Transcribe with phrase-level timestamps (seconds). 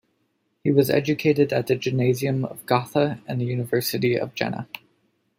[0.63, 4.67] He was educated at the "gymnasium" of Gotha and the University of Jena.